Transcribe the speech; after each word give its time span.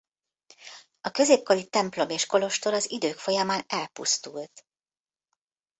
A 1.01 1.11
középkori 1.11 1.67
templom 1.69 2.09
és 2.09 2.25
kolostor 2.25 2.73
az 2.73 2.91
idők 2.91 3.17
folyamán 3.17 3.63
elpusztult. 3.67 4.65